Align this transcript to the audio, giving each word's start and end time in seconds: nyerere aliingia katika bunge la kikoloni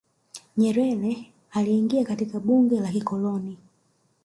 nyerere 0.57 1.33
aliingia 1.51 2.03
katika 2.05 2.39
bunge 2.39 2.79
la 2.79 2.91
kikoloni 2.91 3.57